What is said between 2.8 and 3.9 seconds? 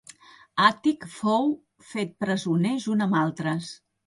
junt amb altres.